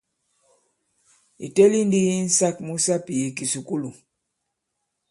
[1.45, 3.89] Ì teli ndi insāk mu sapì i kìsùkulù.